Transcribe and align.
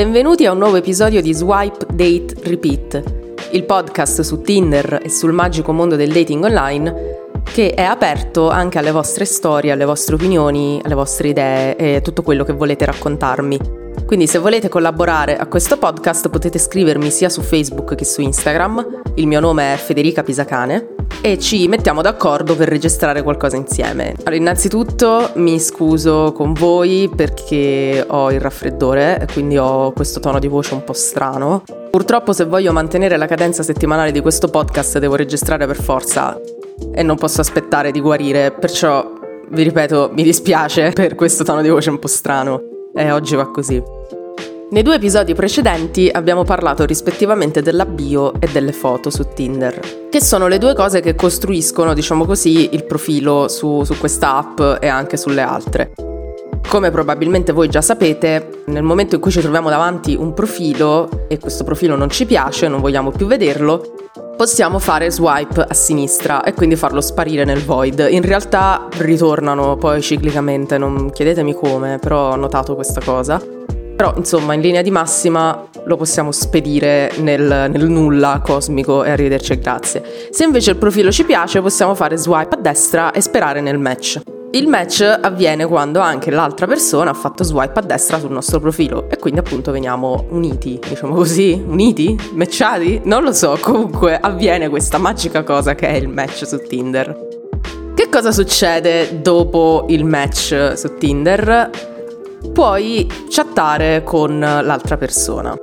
Benvenuti 0.00 0.46
a 0.46 0.52
un 0.52 0.56
nuovo 0.56 0.76
episodio 0.76 1.20
di 1.20 1.34
Swipe 1.34 1.84
Date 1.92 2.34
Repeat, 2.44 3.02
il 3.50 3.64
podcast 3.64 4.22
su 4.22 4.40
Tinder 4.40 4.98
e 5.04 5.10
sul 5.10 5.32
magico 5.32 5.74
mondo 5.74 5.94
del 5.94 6.10
dating 6.10 6.42
online 6.42 7.18
che 7.44 7.74
è 7.74 7.82
aperto 7.82 8.48
anche 8.48 8.78
alle 8.78 8.92
vostre 8.92 9.26
storie, 9.26 9.72
alle 9.72 9.84
vostre 9.84 10.14
opinioni, 10.14 10.80
alle 10.82 10.94
vostre 10.94 11.28
idee 11.28 11.76
e 11.76 12.00
tutto 12.00 12.22
quello 12.22 12.44
che 12.44 12.54
volete 12.54 12.86
raccontarmi. 12.86 13.58
Quindi 14.06 14.26
se 14.26 14.38
volete 14.38 14.70
collaborare 14.70 15.36
a 15.36 15.44
questo 15.44 15.76
podcast 15.76 16.30
potete 16.30 16.58
scrivermi 16.58 17.10
sia 17.10 17.28
su 17.28 17.42
Facebook 17.42 17.94
che 17.94 18.06
su 18.06 18.22
Instagram, 18.22 19.02
il 19.16 19.26
mio 19.26 19.40
nome 19.40 19.74
è 19.74 19.76
Federica 19.76 20.22
Pisacane 20.22 20.99
e 21.20 21.38
ci 21.38 21.68
mettiamo 21.68 22.02
d'accordo 22.02 22.56
per 22.56 22.68
registrare 22.68 23.22
qualcosa 23.22 23.56
insieme. 23.56 24.14
Allora, 24.18 24.36
innanzitutto 24.36 25.30
mi 25.34 25.58
scuso 25.58 26.32
con 26.32 26.52
voi 26.52 27.10
perché 27.14 28.04
ho 28.06 28.30
il 28.32 28.40
raffreddore 28.40 29.20
e 29.20 29.26
quindi 29.32 29.58
ho 29.58 29.92
questo 29.92 30.20
tono 30.20 30.38
di 30.38 30.48
voce 30.48 30.74
un 30.74 30.84
po' 30.84 30.92
strano. 30.92 31.62
Purtroppo 31.90 32.32
se 32.32 32.44
voglio 32.44 32.72
mantenere 32.72 33.16
la 33.16 33.26
cadenza 33.26 33.62
settimanale 33.62 34.12
di 34.12 34.20
questo 34.20 34.48
podcast 34.48 34.98
devo 34.98 35.16
registrare 35.16 35.66
per 35.66 35.80
forza 35.80 36.38
e 36.92 37.02
non 37.02 37.16
posso 37.16 37.40
aspettare 37.40 37.90
di 37.90 38.00
guarire, 38.00 38.52
perciò 38.52 39.18
vi 39.50 39.62
ripeto, 39.62 40.10
mi 40.12 40.22
dispiace 40.22 40.90
per 40.92 41.14
questo 41.14 41.44
tono 41.44 41.60
di 41.60 41.68
voce 41.68 41.90
un 41.90 41.98
po' 41.98 42.08
strano 42.08 42.62
e 42.94 43.10
oggi 43.10 43.34
va 43.34 43.50
così. 43.50 43.99
Nei 44.72 44.84
due 44.84 44.94
episodi 44.94 45.34
precedenti 45.34 46.08
abbiamo 46.08 46.44
parlato 46.44 46.84
rispettivamente 46.84 47.60
della 47.60 47.84
bio 47.84 48.34
e 48.40 48.46
delle 48.52 48.70
foto 48.70 49.10
su 49.10 49.26
Tinder, 49.34 50.08
che 50.08 50.22
sono 50.22 50.46
le 50.46 50.58
due 50.58 50.76
cose 50.76 51.00
che 51.00 51.16
costruiscono, 51.16 51.92
diciamo 51.92 52.24
così, 52.24 52.72
il 52.72 52.84
profilo 52.84 53.48
su, 53.48 53.82
su 53.82 53.98
questa 53.98 54.36
app 54.36 54.80
e 54.80 54.86
anche 54.86 55.16
sulle 55.16 55.40
altre. 55.40 55.90
Come 56.68 56.92
probabilmente 56.92 57.50
voi 57.50 57.68
già 57.68 57.80
sapete, 57.80 58.62
nel 58.66 58.84
momento 58.84 59.16
in 59.16 59.20
cui 59.20 59.32
ci 59.32 59.40
troviamo 59.40 59.70
davanti 59.70 60.14
un 60.14 60.34
profilo 60.34 61.26
e 61.26 61.40
questo 61.40 61.64
profilo 61.64 61.96
non 61.96 62.08
ci 62.08 62.24
piace, 62.24 62.68
non 62.68 62.80
vogliamo 62.80 63.10
più 63.10 63.26
vederlo, 63.26 63.94
possiamo 64.36 64.78
fare 64.78 65.10
swipe 65.10 65.66
a 65.68 65.74
sinistra 65.74 66.44
e 66.44 66.54
quindi 66.54 66.76
farlo 66.76 67.00
sparire 67.00 67.42
nel 67.42 67.64
void. 67.64 68.06
In 68.08 68.22
realtà 68.22 68.86
ritornano 68.98 69.76
poi 69.76 70.00
ciclicamente, 70.00 70.78
non 70.78 71.10
chiedetemi 71.10 71.54
come, 71.54 71.98
però 72.00 72.30
ho 72.30 72.36
notato 72.36 72.76
questa 72.76 73.00
cosa. 73.04 73.58
Però 74.00 74.14
insomma 74.16 74.54
in 74.54 74.62
linea 74.62 74.80
di 74.80 74.90
massima 74.90 75.68
lo 75.84 75.96
possiamo 75.98 76.32
spedire 76.32 77.12
nel, 77.18 77.68
nel, 77.70 77.86
nulla 77.86 78.40
cosmico 78.42 79.04
e 79.04 79.10
arrivederci 79.10 79.52
e 79.52 79.58
grazie. 79.58 80.02
Se 80.30 80.42
invece 80.42 80.70
il 80.70 80.78
profilo 80.78 81.12
ci 81.12 81.22
piace 81.24 81.60
possiamo 81.60 81.94
fare 81.94 82.16
swipe 82.16 82.54
a 82.54 82.58
destra 82.58 83.10
e 83.12 83.20
sperare 83.20 83.60
nel 83.60 83.76
match. 83.76 84.18
Il 84.52 84.68
match 84.68 85.02
avviene 85.02 85.66
quando 85.66 86.00
anche 86.00 86.30
l'altra 86.30 86.66
persona 86.66 87.10
ha 87.10 87.14
fatto 87.14 87.44
swipe 87.44 87.78
a 87.78 87.82
destra 87.82 88.18
sul 88.18 88.30
nostro 88.30 88.58
profilo 88.58 89.06
e 89.10 89.18
quindi 89.18 89.40
appunto 89.40 89.70
veniamo 89.70 90.24
uniti, 90.30 90.80
diciamo 90.82 91.12
così, 91.12 91.62
uniti, 91.62 92.18
matchati, 92.32 93.02
non 93.04 93.22
lo 93.22 93.34
so, 93.34 93.58
comunque 93.60 94.18
avviene 94.18 94.70
questa 94.70 94.96
magica 94.96 95.42
cosa 95.42 95.74
che 95.74 95.88
è 95.88 95.96
il 95.96 96.08
match 96.08 96.46
su 96.46 96.56
Tinder. 96.66 97.28
Che 97.94 98.08
cosa 98.08 98.32
succede 98.32 99.20
dopo 99.20 99.84
il 99.90 100.06
match 100.06 100.72
su 100.74 100.96
Tinder? 100.96 101.89
Puoi 102.52 103.06
chattare 103.28 104.02
con 104.02 104.38
l'altra 104.38 104.96
persona. 104.96 105.56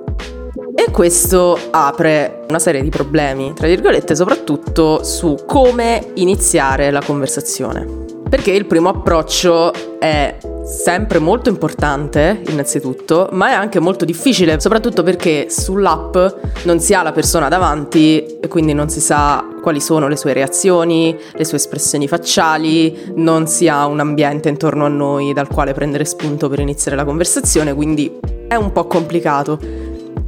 E 0.75 0.91
questo 0.91 1.57
apre 1.71 2.45
una 2.49 2.59
serie 2.59 2.81
di 2.81 2.89
problemi, 2.89 3.53
tra 3.53 3.67
virgolette, 3.67 4.15
soprattutto 4.15 5.03
su 5.03 5.37
come 5.45 6.11
iniziare 6.15 6.91
la 6.91 7.01
conversazione. 7.01 8.05
Perché 8.29 8.51
il 8.51 8.65
primo 8.65 8.89
approccio 8.89 9.71
è 9.97 10.37
sempre 10.67 11.19
molto 11.19 11.47
importante, 11.47 12.41
innanzitutto, 12.49 13.29
ma 13.31 13.51
è 13.51 13.53
anche 13.53 13.79
molto 13.79 14.03
difficile, 14.03 14.59
soprattutto 14.59 15.01
perché 15.01 15.47
sull'app 15.49 16.17
non 16.63 16.81
si 16.81 16.93
ha 16.93 17.01
la 17.01 17.13
persona 17.13 17.47
davanti 17.47 18.37
e 18.41 18.47
quindi 18.49 18.73
non 18.73 18.89
si 18.89 18.99
sa 18.99 19.45
quali 19.61 19.79
sono 19.79 20.09
le 20.09 20.17
sue 20.17 20.33
reazioni, 20.33 21.17
le 21.33 21.45
sue 21.45 21.57
espressioni 21.57 22.07
facciali, 22.09 23.13
non 23.15 23.47
si 23.47 23.69
ha 23.69 23.85
un 23.85 24.01
ambiente 24.01 24.49
intorno 24.49 24.85
a 24.85 24.89
noi 24.89 25.31
dal 25.31 25.47
quale 25.47 25.73
prendere 25.73 26.03
spunto 26.03 26.49
per 26.49 26.59
iniziare 26.59 26.97
la 26.97 27.05
conversazione, 27.05 27.73
quindi 27.73 28.19
è 28.49 28.55
un 28.55 28.73
po' 28.73 28.87
complicato. 28.87 29.59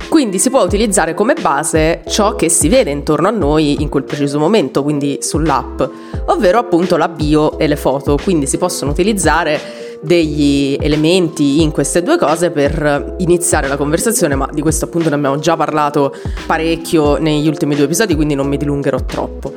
Quindi 0.07 0.39
si 0.39 0.49
può 0.49 0.63
utilizzare 0.63 1.13
come 1.13 1.35
base 1.39 2.01
ciò 2.07 2.35
che 2.35 2.49
si 2.49 2.67
vede 2.67 2.89
intorno 2.89 3.27
a 3.27 3.31
noi 3.31 3.81
in 3.81 3.89
quel 3.89 4.03
preciso 4.03 4.39
momento, 4.39 4.81
quindi 4.81 5.19
sull'app, 5.21 5.81
ovvero 6.27 6.57
appunto 6.57 6.97
la 6.97 7.09
bio 7.09 7.59
e 7.59 7.67
le 7.67 7.75
foto. 7.75 8.17
Quindi 8.21 8.47
si 8.47 8.57
possono 8.57 8.89
utilizzare 8.89 9.78
degli 10.01 10.77
elementi 10.79 11.61
in 11.61 11.71
queste 11.71 12.01
due 12.01 12.17
cose 12.17 12.51
per 12.51 13.15
iniziare 13.19 13.67
la 13.67 13.77
conversazione, 13.77 14.35
ma 14.35 14.47
di 14.51 14.61
questo 14.61 14.85
appunto 14.85 15.09
ne 15.09 15.15
abbiamo 15.15 15.39
già 15.39 15.55
parlato 15.55 16.13
parecchio 16.45 17.17
negli 17.17 17.47
ultimi 17.47 17.75
due 17.75 17.85
episodi, 17.85 18.15
quindi 18.15 18.35
non 18.35 18.47
mi 18.47 18.57
dilungherò 18.57 19.03
troppo. 19.05 19.53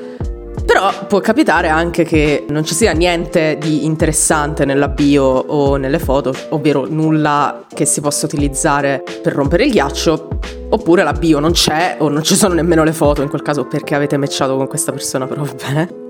Però 0.64 0.90
può 1.06 1.20
capitare 1.20 1.68
anche 1.68 2.04
che 2.04 2.46
non 2.48 2.64
ci 2.64 2.74
sia 2.74 2.92
niente 2.92 3.58
di 3.60 3.84
interessante 3.84 4.64
nella 4.64 4.88
bio 4.88 5.24
o 5.24 5.76
nelle 5.76 5.98
foto, 5.98 6.32
ovvero 6.50 6.86
nulla 6.88 7.64
che 7.72 7.84
si 7.84 8.00
possa 8.00 8.26
utilizzare 8.26 9.02
per 9.22 9.34
rompere 9.34 9.64
il 9.64 9.72
ghiaccio, 9.72 10.28
oppure 10.70 11.02
la 11.02 11.12
bio 11.12 11.40
non 11.40 11.52
c'è 11.52 11.96
o 11.98 12.08
non 12.08 12.22
ci 12.22 12.36
sono 12.36 12.54
nemmeno 12.54 12.84
le 12.84 12.92
foto, 12.92 13.22
in 13.22 13.28
quel 13.28 13.42
caso 13.42 13.66
perché 13.66 13.94
avete 13.94 14.16
matchato 14.16 14.56
con 14.56 14.68
questa 14.68 14.92
persona, 14.92 15.26
però 15.26 15.42
va 15.44 15.54
bene. 15.54 16.01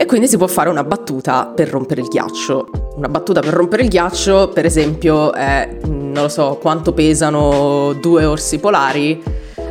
E 0.00 0.06
quindi 0.06 0.28
si 0.28 0.36
può 0.36 0.46
fare 0.46 0.68
una 0.68 0.84
battuta 0.84 1.46
per 1.52 1.68
rompere 1.70 2.02
il 2.02 2.06
ghiaccio. 2.06 2.68
Una 2.94 3.08
battuta 3.08 3.40
per 3.40 3.52
rompere 3.52 3.82
il 3.82 3.88
ghiaccio, 3.88 4.48
per 4.54 4.64
esempio, 4.64 5.32
è, 5.32 5.78
non 5.86 6.12
lo 6.12 6.28
so, 6.28 6.56
quanto 6.60 6.92
pesano 6.92 7.94
due 8.00 8.24
orsi 8.24 8.60
polari, 8.60 9.20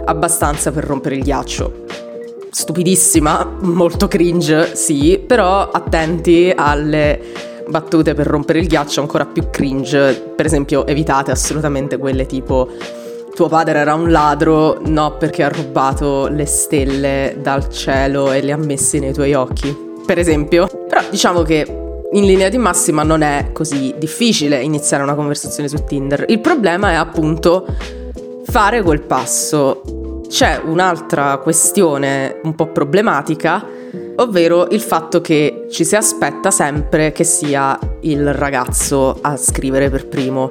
abbastanza 0.04 0.72
per 0.72 0.84
rompere 0.84 1.16
il 1.16 1.24
ghiaccio. 1.24 1.86
Stupidissima, 2.50 3.58
molto 3.62 4.10
cringe, 4.10 4.76
sì, 4.76 5.18
però 5.26 5.70
attenti 5.72 6.52
alle 6.54 7.22
battute 7.70 8.14
per 8.14 8.28
rompere 8.28 8.60
il 8.60 8.68
ghiaccio 8.68 9.00
ancora 9.00 9.26
più 9.26 9.50
cringe. 9.50 10.34
Per 10.36 10.46
esempio, 10.46 10.86
evitate 10.88 11.32
assolutamente 11.32 11.98
quelle 11.98 12.26
tipo 12.26 12.68
tuo 13.34 13.48
padre 13.48 13.80
era 13.80 13.94
un 13.94 14.12
ladro, 14.12 14.78
no 14.88 15.16
perché 15.16 15.44
ha 15.44 15.50
rubato 15.50 16.28
le 16.28 16.46
stelle 16.46 17.38
dal 17.40 17.70
cielo 17.70 18.34
e 18.34 18.42
le 18.42 18.52
ha 18.52 18.58
messe 18.58 19.00
nei 19.00 19.14
tuoi 19.14 19.34
occhi 19.34 19.86
per 20.08 20.18
esempio. 20.18 20.68
Però 20.88 21.02
diciamo 21.12 21.44
che 21.44 21.66
in 22.14 22.24
linea 22.26 22.48
di 22.48 22.58
massima 22.58 23.04
non 23.04 23.22
è 23.22 23.50
così 23.52 23.94
difficile 23.98 24.62
iniziare 24.62 25.04
una 25.04 25.14
conversazione 25.14 25.68
su 25.68 25.84
Tinder. 25.86 26.24
Il 26.30 26.40
problema 26.40 26.92
è 26.92 26.96
appunto 26.96 27.66
fare 28.46 28.82
quel 28.82 29.02
passo. 29.02 30.22
C'è 30.28 30.62
un'altra 30.64 31.38
questione 31.38 32.40
un 32.44 32.56
po' 32.56 32.68
problematica, 32.68 33.66
ovvero 34.16 34.70
il 34.70 34.82
fatto 34.82 35.20
che 35.20 35.68
ci 35.70 35.84
si 35.84 35.96
aspetta 35.96 36.50
sempre 36.50 37.12
che 37.12 37.26
sia 37.26 37.78
il 38.02 38.34
ragazzo 38.34 39.18
a 39.22 39.36
scrivere 39.36 39.90
per 39.90 40.08
primo. 40.08 40.50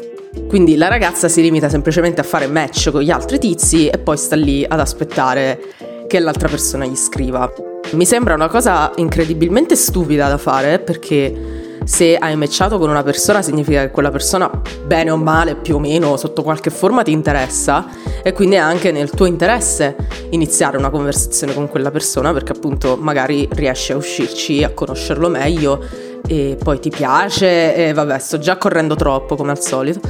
Quindi 0.48 0.76
la 0.76 0.88
ragazza 0.88 1.28
si 1.28 1.40
limita 1.40 1.70
semplicemente 1.70 2.20
a 2.20 2.24
fare 2.24 2.46
match 2.46 2.90
con 2.90 3.00
gli 3.00 3.10
altri 3.10 3.38
tizi 3.38 3.88
e 3.88 3.96
poi 3.96 4.18
sta 4.18 4.36
lì 4.36 4.64
ad 4.66 4.78
aspettare 4.78 5.58
che 6.06 6.20
l'altra 6.20 6.48
persona 6.48 6.84
gli 6.84 6.96
scriva. 6.96 7.50
Mi 7.92 8.04
sembra 8.04 8.34
una 8.34 8.48
cosa 8.48 8.92
incredibilmente 8.96 9.76
stupida 9.76 10.28
da 10.28 10.38
fare 10.38 10.80
perché 10.80 11.78
se 11.84 12.16
hai 12.16 12.34
matchato 12.34 12.78
con 12.78 12.90
una 12.90 13.04
persona 13.04 13.42
significa 13.42 13.82
che 13.82 13.90
quella 13.90 14.10
persona, 14.10 14.50
bene 14.84 15.10
o 15.10 15.16
male, 15.16 15.54
più 15.54 15.76
o 15.76 15.78
meno, 15.78 16.16
sotto 16.16 16.42
qualche 16.42 16.70
forma 16.70 17.02
ti 17.02 17.12
interessa 17.12 17.86
e 18.24 18.32
quindi 18.32 18.56
è 18.56 18.58
anche 18.58 18.90
nel 18.90 19.10
tuo 19.10 19.26
interesse 19.26 19.94
iniziare 20.30 20.76
una 20.76 20.90
conversazione 20.90 21.54
con 21.54 21.68
quella 21.68 21.92
persona 21.92 22.32
perché 22.32 22.52
appunto 22.52 22.96
magari 22.96 23.48
riesci 23.52 23.92
a 23.92 23.96
uscirci, 23.96 24.64
a 24.64 24.70
conoscerlo 24.70 25.28
meglio 25.28 25.80
e 26.26 26.58
poi 26.60 26.80
ti 26.80 26.90
piace 26.90 27.74
e 27.76 27.92
vabbè 27.92 28.18
sto 28.18 28.38
già 28.38 28.56
correndo 28.56 28.96
troppo 28.96 29.36
come 29.36 29.52
al 29.52 29.62
solito. 29.62 30.00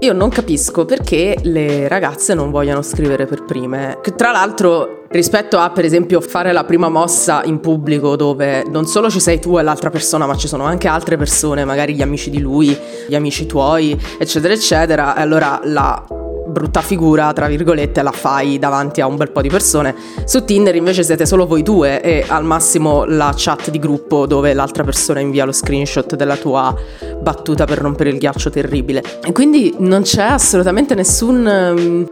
Io 0.00 0.12
non 0.12 0.28
capisco 0.28 0.84
perché 0.84 1.38
le 1.42 1.88
ragazze 1.88 2.34
non 2.34 2.50
vogliano 2.50 2.82
scrivere 2.82 3.24
per 3.24 3.44
prime. 3.44 3.98
Che 4.02 4.14
tra 4.14 4.30
l'altro, 4.30 5.04
rispetto 5.08 5.56
a 5.58 5.70
per 5.70 5.86
esempio 5.86 6.20
fare 6.20 6.52
la 6.52 6.64
prima 6.64 6.90
mossa 6.90 7.42
in 7.44 7.60
pubblico 7.60 8.14
dove 8.14 8.62
non 8.68 8.84
solo 8.84 9.08
ci 9.08 9.20
sei 9.20 9.40
tu 9.40 9.58
e 9.58 9.62
l'altra 9.62 9.88
persona, 9.88 10.26
ma 10.26 10.36
ci 10.36 10.48
sono 10.48 10.64
anche 10.64 10.86
altre 10.86 11.16
persone, 11.16 11.64
magari 11.64 11.94
gli 11.94 12.02
amici 12.02 12.28
di 12.28 12.40
lui, 12.40 12.76
gli 13.08 13.14
amici 13.14 13.46
tuoi, 13.46 13.98
eccetera, 14.18 14.52
eccetera, 14.52 15.16
e 15.16 15.22
allora 15.22 15.60
la 15.64 16.25
brutta 16.56 16.80
figura, 16.80 17.34
tra 17.34 17.48
virgolette, 17.48 18.00
la 18.00 18.12
fai 18.12 18.58
davanti 18.58 19.02
a 19.02 19.06
un 19.06 19.16
bel 19.16 19.30
po' 19.30 19.42
di 19.42 19.50
persone. 19.50 19.94
Su 20.24 20.42
Tinder 20.46 20.74
invece 20.74 21.02
siete 21.02 21.26
solo 21.26 21.46
voi 21.46 21.62
due 21.62 22.00
e 22.00 22.24
al 22.26 22.44
massimo 22.44 23.04
la 23.04 23.34
chat 23.36 23.68
di 23.68 23.78
gruppo 23.78 24.24
dove 24.26 24.54
l'altra 24.54 24.82
persona 24.82 25.20
invia 25.20 25.44
lo 25.44 25.52
screenshot 25.52 26.16
della 26.16 26.36
tua 26.36 26.74
battuta 27.20 27.66
per 27.66 27.76
rompere 27.76 28.08
il 28.08 28.16
ghiaccio 28.16 28.48
terribile. 28.48 29.02
E 29.22 29.32
quindi 29.32 29.74
non 29.78 30.00
c'è 30.00 30.22
assolutamente 30.22 30.94
nessun... 30.94 31.46
Um, 31.46 32.08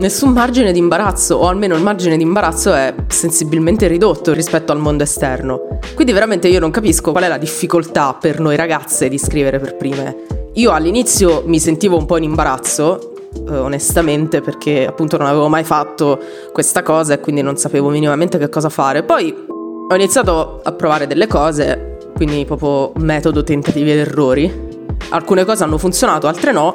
nessun 0.00 0.30
margine 0.30 0.72
di 0.72 0.78
imbarazzo, 0.78 1.36
o 1.36 1.48
almeno 1.48 1.74
il 1.74 1.82
margine 1.82 2.16
di 2.16 2.22
imbarazzo 2.22 2.72
è 2.72 2.94
sensibilmente 3.08 3.86
ridotto 3.86 4.32
rispetto 4.32 4.72
al 4.72 4.78
mondo 4.78 5.02
esterno. 5.02 5.78
Quindi 5.94 6.14
veramente 6.14 6.48
io 6.48 6.58
non 6.58 6.70
capisco 6.70 7.10
qual 7.10 7.24
è 7.24 7.28
la 7.28 7.36
difficoltà 7.36 8.16
per 8.18 8.40
noi 8.40 8.56
ragazze 8.56 9.10
di 9.10 9.18
scrivere 9.18 9.58
per 9.58 9.76
prime. 9.76 10.38
Io 10.54 10.72
all'inizio 10.72 11.44
mi 11.46 11.60
sentivo 11.60 11.96
un 11.96 12.06
po' 12.06 12.16
in 12.16 12.24
imbarazzo, 12.24 13.09
eh, 13.32 13.56
onestamente, 13.56 14.40
perché 14.40 14.86
appunto 14.86 15.16
non 15.16 15.26
avevo 15.26 15.48
mai 15.48 15.64
fatto 15.64 16.18
questa 16.52 16.82
cosa 16.82 17.14
e 17.14 17.20
quindi 17.20 17.42
non 17.42 17.56
sapevo 17.56 17.88
minimamente 17.88 18.38
che 18.38 18.48
cosa 18.48 18.68
fare. 18.68 19.02
Poi 19.02 19.46
ho 19.88 19.94
iniziato 19.94 20.60
a 20.62 20.72
provare 20.72 21.06
delle 21.06 21.26
cose, 21.26 21.98
quindi 22.14 22.44
proprio 22.44 22.92
metodo 23.02 23.42
tentativi 23.42 23.92
ed 23.92 23.98
errori. 23.98 24.68
Alcune 25.10 25.44
cose 25.44 25.64
hanno 25.64 25.78
funzionato, 25.78 26.26
altre 26.26 26.52
no. 26.52 26.72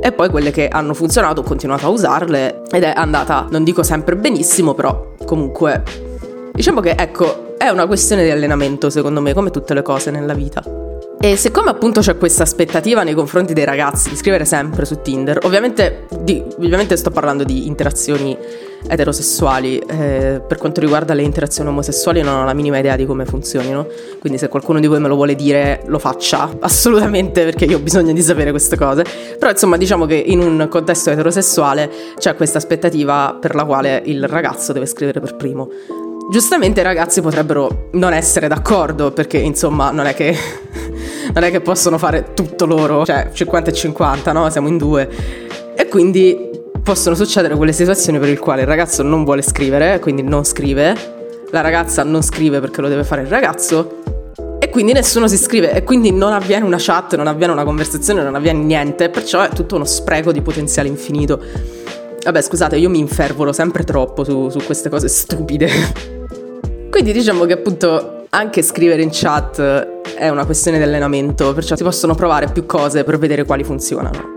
E 0.00 0.12
poi 0.12 0.28
quelle 0.28 0.52
che 0.52 0.68
hanno 0.68 0.94
funzionato 0.94 1.40
ho 1.40 1.44
continuato 1.44 1.86
a 1.86 1.88
usarle 1.88 2.62
ed 2.70 2.84
è 2.84 2.92
andata, 2.94 3.48
non 3.50 3.64
dico 3.64 3.82
sempre 3.82 4.14
benissimo, 4.14 4.72
però 4.72 5.14
comunque 5.24 5.82
diciamo 6.52 6.80
che 6.80 6.94
ecco, 6.96 7.56
è 7.58 7.68
una 7.68 7.86
questione 7.86 8.22
di 8.22 8.30
allenamento 8.30 8.90
secondo 8.90 9.20
me, 9.20 9.34
come 9.34 9.50
tutte 9.50 9.74
le 9.74 9.82
cose 9.82 10.12
nella 10.12 10.34
vita. 10.34 10.87
E 11.20 11.36
siccome 11.36 11.70
appunto 11.70 12.00
c'è 12.00 12.16
questa 12.16 12.44
aspettativa 12.44 13.02
nei 13.02 13.14
confronti 13.14 13.52
dei 13.52 13.64
ragazzi 13.64 14.08
di 14.08 14.16
scrivere 14.16 14.44
sempre 14.44 14.84
su 14.84 15.00
Tinder, 15.02 15.40
ovviamente, 15.42 16.06
di, 16.20 16.40
ovviamente 16.56 16.96
sto 16.96 17.10
parlando 17.10 17.42
di 17.42 17.66
interazioni 17.66 18.38
eterosessuali, 18.86 19.78
eh, 19.78 20.40
per 20.46 20.58
quanto 20.58 20.80
riguarda 20.80 21.14
le 21.14 21.22
interazioni 21.22 21.70
omosessuali 21.70 22.22
non 22.22 22.36
ho 22.36 22.44
la 22.44 22.54
minima 22.54 22.78
idea 22.78 22.94
di 22.94 23.04
come 23.04 23.24
funzionino, 23.24 23.88
quindi 24.20 24.38
se 24.38 24.46
qualcuno 24.46 24.78
di 24.78 24.86
voi 24.86 25.00
me 25.00 25.08
lo 25.08 25.16
vuole 25.16 25.34
dire 25.34 25.82
lo 25.86 25.98
faccia 25.98 26.50
assolutamente 26.60 27.44
perché 27.44 27.64
io 27.64 27.78
ho 27.78 27.80
bisogno 27.80 28.12
di 28.12 28.22
sapere 28.22 28.50
queste 28.50 28.76
cose, 28.76 29.04
però 29.38 29.50
insomma 29.50 29.76
diciamo 29.76 30.06
che 30.06 30.14
in 30.14 30.38
un 30.38 30.68
contesto 30.70 31.10
eterosessuale 31.10 31.90
c'è 32.16 32.36
questa 32.36 32.58
aspettativa 32.58 33.36
per 33.38 33.56
la 33.56 33.64
quale 33.64 34.02
il 34.04 34.26
ragazzo 34.28 34.72
deve 34.72 34.86
scrivere 34.86 35.18
per 35.18 35.34
primo. 35.34 35.68
Giustamente 36.30 36.80
i 36.80 36.82
ragazzi 36.82 37.22
potrebbero 37.22 37.88
non 37.92 38.12
essere 38.12 38.48
d'accordo 38.48 39.12
perché 39.12 39.38
insomma 39.38 39.90
non 39.90 40.04
è 40.04 40.12
che, 40.12 40.36
non 41.32 41.42
è 41.42 41.50
che 41.50 41.60
possono 41.60 41.98
fare 41.98 42.32
tutto 42.34 42.66
loro, 42.66 43.04
cioè 43.04 43.30
50 43.32 43.70
e 43.70 43.72
50, 43.72 44.32
no? 44.32 44.50
Siamo 44.50 44.68
in 44.68 44.76
due. 44.76 45.08
E 45.74 45.88
quindi 45.88 46.48
possono 46.82 47.14
succedere 47.14 47.54
quelle 47.54 47.72
situazioni 47.72 48.18
per 48.18 48.28
le 48.28 48.38
quali 48.38 48.62
il 48.62 48.66
ragazzo 48.66 49.02
non 49.02 49.24
vuole 49.24 49.42
scrivere, 49.42 49.98
quindi 49.98 50.22
non 50.22 50.44
scrive, 50.44 50.96
la 51.50 51.60
ragazza 51.60 52.02
non 52.02 52.22
scrive 52.22 52.60
perché 52.60 52.80
lo 52.80 52.88
deve 52.88 53.04
fare 53.04 53.22
il 53.22 53.28
ragazzo 53.28 54.02
e 54.58 54.70
quindi 54.70 54.92
nessuno 54.92 55.28
si 55.28 55.36
scrive 55.36 55.72
e 55.72 55.84
quindi 55.84 56.10
non 56.10 56.32
avviene 56.32 56.64
una 56.64 56.78
chat, 56.78 57.14
non 57.16 57.26
avviene 57.26 57.52
una 57.52 57.64
conversazione, 57.64 58.22
non 58.22 58.34
avviene 58.34 58.60
niente, 58.60 59.08
perciò 59.08 59.42
è 59.42 59.50
tutto 59.50 59.76
uno 59.76 59.84
spreco 59.84 60.32
di 60.32 60.42
potenziale 60.42 60.88
infinito. 60.88 61.40
Vabbè, 62.24 62.42
scusate, 62.42 62.76
io 62.76 62.90
mi 62.90 62.98
infervolo 62.98 63.52
sempre 63.52 63.84
troppo 63.84 64.24
su, 64.24 64.48
su 64.48 64.58
queste 64.64 64.88
cose 64.88 65.08
stupide. 65.08 65.68
Quindi 66.90 67.12
diciamo 67.12 67.44
che 67.44 67.52
appunto 67.52 68.24
anche 68.30 68.62
scrivere 68.62 69.02
in 69.02 69.10
chat 69.12 69.97
è 70.18 70.28
una 70.28 70.44
questione 70.44 70.78
di 70.78 70.82
allenamento, 70.82 71.54
perciò 71.54 71.76
si 71.76 71.84
possono 71.84 72.14
provare 72.14 72.50
più 72.50 72.66
cose 72.66 73.04
per 73.04 73.18
vedere 73.18 73.44
quali 73.44 73.62
funzionano. 73.62 74.36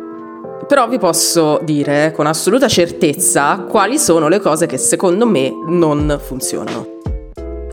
Però 0.67 0.87
vi 0.87 0.99
posso 0.99 1.59
dire 1.63 2.13
con 2.15 2.27
assoluta 2.27 2.67
certezza 2.67 3.65
quali 3.67 3.97
sono 3.97 4.27
le 4.29 4.39
cose 4.39 4.67
che 4.67 4.77
secondo 4.77 5.25
me 5.25 5.51
non 5.67 6.19
funzionano. 6.23 6.99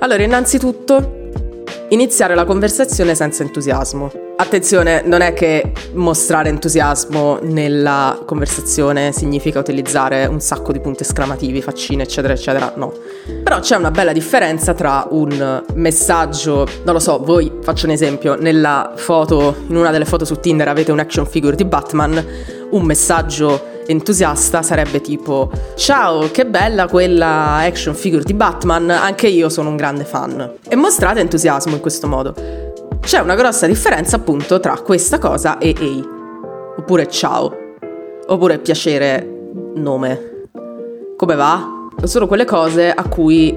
Allora, 0.00 0.22
innanzitutto, 0.22 1.17
iniziare 1.90 2.34
la 2.34 2.44
conversazione 2.44 3.14
senza 3.14 3.42
entusiasmo. 3.42 4.10
Attenzione, 4.36 5.02
non 5.04 5.20
è 5.20 5.32
che 5.32 5.72
mostrare 5.94 6.48
entusiasmo 6.48 7.38
nella 7.42 8.20
conversazione 8.24 9.10
significa 9.12 9.58
utilizzare 9.58 10.26
un 10.26 10.40
sacco 10.40 10.70
di 10.70 10.80
punti 10.80 11.02
esclamativi, 11.02 11.60
faccine, 11.60 12.04
eccetera, 12.04 12.34
eccetera, 12.34 12.72
no. 12.76 12.92
Però 13.42 13.58
c'è 13.58 13.76
una 13.76 13.90
bella 13.90 14.12
differenza 14.12 14.74
tra 14.74 15.06
un 15.10 15.64
messaggio, 15.74 16.66
non 16.84 16.94
lo 16.94 17.00
so, 17.00 17.18
voi 17.18 17.50
faccio 17.62 17.86
un 17.86 17.92
esempio, 17.92 18.36
nella 18.36 18.92
foto, 18.94 19.56
in 19.66 19.76
una 19.76 19.90
delle 19.90 20.04
foto 20.04 20.24
su 20.24 20.38
Tinder 20.38 20.68
avete 20.68 20.92
un 20.92 21.00
action 21.00 21.26
figure 21.26 21.56
di 21.56 21.64
Batman, 21.64 22.24
un 22.70 22.84
messaggio 22.84 23.76
entusiasta 23.88 24.62
sarebbe 24.62 25.00
tipo 25.00 25.50
ciao 25.74 26.30
che 26.30 26.44
bella 26.44 26.86
quella 26.88 27.56
action 27.56 27.94
figure 27.94 28.22
di 28.22 28.34
Batman 28.34 28.90
anche 28.90 29.28
io 29.28 29.48
sono 29.48 29.70
un 29.70 29.76
grande 29.76 30.04
fan. 30.04 30.56
E 30.68 30.76
mostrate 30.76 31.20
entusiasmo 31.20 31.74
in 31.74 31.80
questo 31.80 32.06
modo. 32.06 32.34
C'è 33.00 33.18
una 33.20 33.34
grossa 33.34 33.66
differenza 33.66 34.16
appunto 34.16 34.60
tra 34.60 34.78
questa 34.80 35.18
cosa 35.18 35.56
e 35.58 35.74
ehi 35.78 36.06
oppure 36.76 37.08
ciao. 37.08 37.66
Oppure 38.26 38.58
piacere 38.58 39.26
nome. 39.74 40.46
Come 41.16 41.34
va? 41.34 41.88
Sono 42.04 42.26
quelle 42.26 42.44
cose 42.44 42.90
a 42.90 43.08
cui 43.08 43.56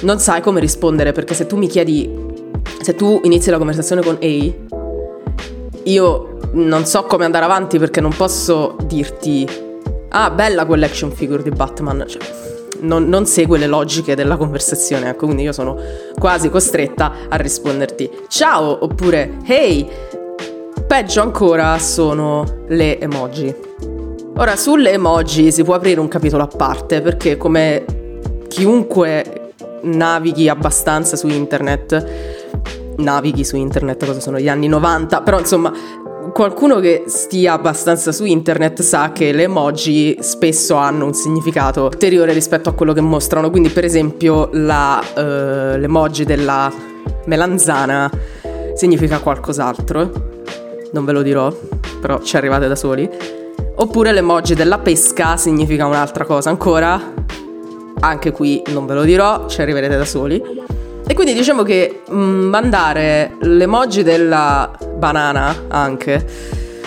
non 0.00 0.18
sai 0.18 0.40
come 0.40 0.58
rispondere 0.58 1.12
perché 1.12 1.34
se 1.34 1.46
tu 1.46 1.56
mi 1.56 1.68
chiedi 1.68 2.26
se 2.80 2.94
tu 2.94 3.20
inizi 3.24 3.50
la 3.50 3.56
conversazione 3.58 4.02
con 4.02 4.16
ehi 4.20 4.66
io 5.84 6.38
non 6.52 6.84
so 6.84 7.04
come 7.04 7.24
andare 7.24 7.44
avanti 7.44 7.78
perché 7.78 8.00
non 8.00 8.12
posso 8.14 8.76
dirti 8.84 9.66
ah, 10.10 10.30
bella 10.30 10.64
quell'action 10.64 11.10
figure 11.10 11.42
di 11.42 11.50
Batman. 11.50 12.04
Cioè, 12.06 12.22
non, 12.80 13.08
non, 13.08 13.26
segue 13.26 13.58
le 13.58 13.66
logiche 13.66 14.14
della 14.14 14.36
conversazione, 14.36 15.10
ecco, 15.10 15.26
quindi 15.26 15.42
io 15.42 15.52
sono 15.52 15.76
quasi 16.18 16.48
costretta 16.48 17.12
a 17.28 17.36
risponderti 17.36 18.10
ciao 18.28 18.84
oppure 18.84 19.38
hey. 19.44 19.88
Peggio 20.86 21.20
ancora 21.20 21.78
sono 21.78 22.62
le 22.68 22.98
emoji. 22.98 23.54
Ora, 24.36 24.56
sulle 24.56 24.92
emoji 24.92 25.52
si 25.52 25.62
può 25.62 25.74
aprire 25.74 26.00
un 26.00 26.08
capitolo 26.08 26.44
a 26.44 26.46
parte 26.46 27.02
perché 27.02 27.36
come 27.36 27.84
chiunque 28.48 29.52
navighi 29.82 30.48
abbastanza 30.48 31.16
su 31.16 31.28
internet, 31.28 32.94
navighi 32.96 33.44
su 33.44 33.56
internet, 33.56 34.06
cosa 34.06 34.20
sono 34.20 34.38
gli 34.38 34.48
anni 34.48 34.66
90, 34.68 35.20
però 35.22 35.38
insomma 35.38 35.72
qualcuno 36.32 36.80
che 36.80 37.04
stia 37.06 37.52
abbastanza 37.52 38.12
su 38.12 38.24
internet 38.24 38.82
sa 38.82 39.12
che 39.12 39.32
le 39.32 39.44
emoji 39.44 40.18
spesso 40.20 40.74
hanno 40.76 41.04
un 41.04 41.14
significato 41.14 41.84
ulteriore 41.84 42.32
rispetto 42.32 42.68
a 42.68 42.72
quello 42.72 42.92
che 42.92 43.00
mostrano. 43.00 43.50
Quindi, 43.50 43.68
per 43.68 43.84
esempio, 43.84 44.48
la, 44.52 45.02
uh, 45.14 45.78
l'emoji 45.78 46.24
della 46.24 46.72
melanzana 47.26 48.10
significa 48.74 49.18
qualcos'altro. 49.18 50.10
Non 50.92 51.04
ve 51.04 51.12
lo 51.12 51.22
dirò, 51.22 51.52
però 52.00 52.20
ci 52.20 52.36
arrivate 52.36 52.68
da 52.68 52.76
soli. 52.76 53.08
Oppure 53.76 54.12
l'emoji 54.12 54.54
della 54.54 54.78
pesca 54.78 55.36
significa 55.36 55.86
un'altra 55.86 56.24
cosa 56.24 56.50
ancora. 56.50 57.14
Anche 58.00 58.30
qui 58.30 58.62
non 58.68 58.86
ve 58.86 58.94
lo 58.94 59.02
dirò, 59.02 59.46
ci 59.48 59.60
arriverete 59.60 59.96
da 59.96 60.04
soli. 60.04 60.42
E 61.06 61.14
quindi 61.14 61.32
diciamo 61.32 61.62
che 61.62 62.02
mm, 62.10 62.48
mandare 62.48 63.36
l'emoji 63.40 64.02
della 64.02 64.70
banana 64.98 65.64
anche 65.68 66.26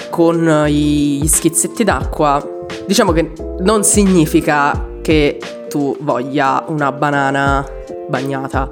con 0.10 0.66
gli 0.68 1.26
schizzetti 1.26 1.84
d'acqua, 1.84 2.46
diciamo 2.86 3.12
che 3.14 3.32
non 3.60 3.84
significa 3.84 4.90
che 5.02 5.40
tu 5.70 5.96
voglia 6.02 6.64
una 6.68 6.92
banana 6.92 7.66
bagnata. 8.08 8.70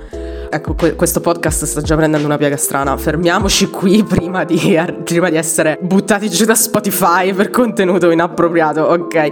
Ecco, 0.52 0.74
que- 0.74 0.96
questo 0.96 1.22
podcast 1.22 1.66
sta 1.66 1.82
già 1.82 1.96
prendendo 1.96 2.28
una 2.28 2.38
piega 2.38 2.58
strana. 2.58 2.96
Fermiamoci 2.98 3.70
qui 3.70 4.04
prima 4.08 4.44
di, 4.44 4.78
prima 5.04 5.30
di 5.30 5.38
essere 5.38 5.78
buttati 5.82 6.30
giù 6.30 6.46
da 6.46 6.56
Spotify 6.56 7.34
per 7.34 7.50
contenuto 7.50 8.10
inappropriato, 8.12 8.82
ok? 8.82 9.32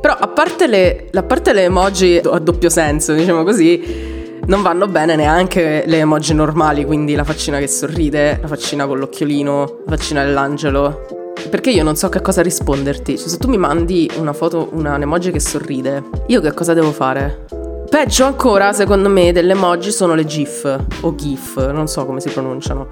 Però 0.00 0.14
a 0.14 0.28
parte 0.28 0.66
le, 0.66 1.08
a 1.12 1.22
parte 1.22 1.52
le 1.52 1.64
emoji 1.64 2.20
a 2.24 2.38
doppio 2.38 2.68
senso, 2.68 3.12
diciamo 3.12 3.44
così, 3.44 4.11
non 4.46 4.62
vanno 4.62 4.88
bene 4.88 5.14
neanche 5.14 5.84
le 5.86 5.98
emoji 5.98 6.34
normali, 6.34 6.84
quindi 6.84 7.14
la 7.14 7.24
faccina 7.24 7.58
che 7.58 7.68
sorride, 7.68 8.38
la 8.40 8.48
faccina 8.48 8.86
con 8.86 8.98
l'occhiolino, 8.98 9.78
la 9.86 9.96
faccina 9.96 10.24
dell'angelo. 10.24 11.06
Perché 11.48 11.70
io 11.70 11.84
non 11.84 11.96
so 11.96 12.08
che 12.08 12.20
cosa 12.20 12.42
risponderti. 12.42 13.18
Cioè, 13.18 13.28
se 13.28 13.38
tu 13.38 13.48
mi 13.48 13.58
mandi 13.58 14.10
una 14.16 14.32
foto, 14.32 14.68
una, 14.72 14.94
un 14.94 15.02
emoji 15.02 15.30
che 15.30 15.40
sorride, 15.40 16.02
io 16.26 16.40
che 16.40 16.52
cosa 16.52 16.72
devo 16.72 16.92
fare? 16.92 17.46
Peggio 17.88 18.24
ancora, 18.24 18.72
secondo 18.72 19.08
me, 19.08 19.32
delle 19.32 19.52
emoji 19.52 19.90
sono 19.90 20.14
le 20.14 20.24
GIF 20.24 20.84
o 21.00 21.14
GIF, 21.14 21.70
non 21.70 21.86
so 21.86 22.06
come 22.06 22.20
si 22.20 22.30
pronunciano. 22.30 22.88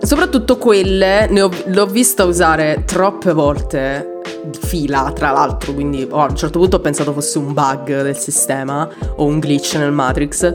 Soprattutto 0.00 0.58
quelle, 0.58 1.28
ho, 1.40 1.50
l'ho 1.66 1.86
vista 1.86 2.24
usare 2.24 2.82
troppe 2.84 3.32
volte 3.32 4.20
di 4.44 4.58
fila, 4.60 5.10
tra 5.14 5.30
l'altro, 5.30 5.72
quindi 5.72 6.06
oh, 6.08 6.20
a 6.20 6.26
un 6.28 6.36
certo 6.36 6.58
punto 6.58 6.76
ho 6.76 6.80
pensato 6.80 7.12
fosse 7.12 7.38
un 7.38 7.54
bug 7.54 8.02
del 8.02 8.16
sistema 8.16 8.86
o 9.16 9.24
un 9.24 9.38
glitch 9.38 9.76
nel 9.76 9.92
Matrix 9.92 10.54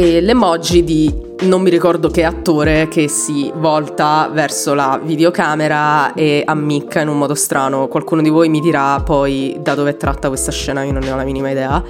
e 0.00 0.22
l'emoji 0.22 0.82
di 0.82 1.14
non 1.42 1.60
mi 1.60 1.68
ricordo 1.68 2.08
che 2.08 2.24
attore 2.24 2.88
che 2.88 3.06
si 3.06 3.52
volta 3.54 4.30
verso 4.32 4.72
la 4.72 4.98
videocamera 5.02 6.14
e 6.14 6.42
ammicca 6.42 7.02
in 7.02 7.08
un 7.08 7.18
modo 7.18 7.34
strano. 7.34 7.86
Qualcuno 7.86 8.22
di 8.22 8.30
voi 8.30 8.48
mi 8.48 8.60
dirà 8.60 8.98
poi 9.00 9.58
da 9.60 9.74
dove 9.74 9.90
è 9.90 9.96
tratta 9.98 10.28
questa 10.28 10.50
scena, 10.50 10.84
io 10.84 10.92
non 10.92 11.02
ne 11.02 11.10
ho 11.10 11.16
la 11.16 11.24
minima 11.24 11.50
idea. 11.50 11.84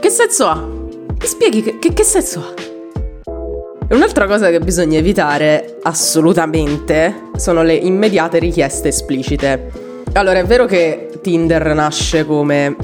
Che 0.00 0.08
senso 0.08 0.46
ha? 0.46 0.56
Mi 0.56 1.26
spieghi 1.26 1.62
che, 1.62 1.78
che, 1.78 1.92
che 1.92 2.02
senso 2.02 2.40
ha? 2.40 3.94
Un'altra 3.94 4.26
cosa 4.26 4.50
che 4.50 4.58
bisogna 4.58 4.98
evitare 4.98 5.78
assolutamente 5.82 7.28
sono 7.36 7.62
le 7.62 7.74
immediate 7.74 8.40
richieste 8.40 8.88
esplicite. 8.88 9.70
Allora, 10.14 10.40
è 10.40 10.44
vero 10.44 10.64
che 10.64 11.10
Tinder 11.22 11.74
nasce 11.74 12.26
come 12.26 12.74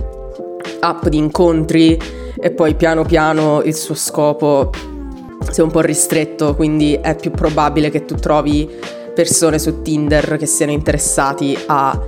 app 0.78 1.08
di 1.08 1.16
incontri 1.16 2.20
e 2.42 2.50
poi 2.50 2.74
piano 2.74 3.04
piano 3.04 3.62
il 3.62 3.74
suo 3.74 3.94
scopo 3.94 4.70
si 5.48 5.60
è 5.60 5.62
un 5.62 5.70
po' 5.70 5.80
ristretto, 5.80 6.56
quindi 6.56 6.98
è 7.00 7.14
più 7.14 7.30
probabile 7.30 7.88
che 7.88 8.04
tu 8.04 8.16
trovi 8.16 8.68
persone 9.14 9.60
su 9.60 9.82
Tinder 9.82 10.36
che 10.36 10.46
siano 10.46 10.72
interessati 10.72 11.56
a 11.66 11.98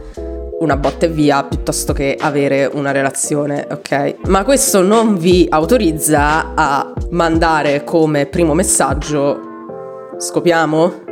una 0.58 0.76
botta 0.76 1.06
via 1.06 1.44
piuttosto 1.44 1.92
che 1.92 2.16
avere 2.18 2.68
una 2.72 2.90
relazione, 2.90 3.66
ok? 3.70 4.26
Ma 4.26 4.44
questo 4.44 4.82
non 4.82 5.18
vi 5.18 5.46
autorizza 5.48 6.54
a 6.54 6.92
mandare 7.10 7.84
come 7.84 8.26
primo 8.26 8.54
messaggio 8.54 9.52
scopiamo 10.18 11.02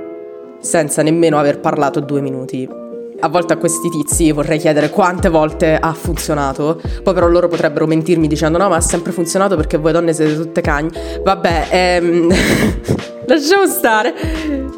senza 0.61 1.03
nemmeno 1.03 1.39
aver 1.39 1.61
parlato 1.61 2.01
due 2.01 2.21
minuti. 2.21 2.82
A 3.25 3.29
volte 3.29 3.53
a 3.53 3.57
questi 3.57 3.89
tizi 3.89 4.33
vorrei 4.33 4.59
chiedere 4.59 4.91
quante 4.91 5.29
volte 5.29 5.77
ha 5.77 5.93
funzionato, 5.93 6.81
poi 7.05 7.15
però 7.15 7.29
loro 7.29 7.47
potrebbero 7.47 7.87
mentirmi 7.87 8.27
dicendo 8.27 8.59
no 8.59 8.69
ma 8.69 8.77
ha 8.77 8.81
sempre 8.81 9.13
funzionato 9.13 9.55
perché 9.55 9.77
voi 9.77 9.93
donne 9.93 10.13
siete 10.13 10.35
tutte 10.35 10.61
cagni. 10.61 10.91
Vabbè, 11.23 11.69
ehm... 11.71 12.35
lasciamo 13.27 13.67
stare. 13.67 14.13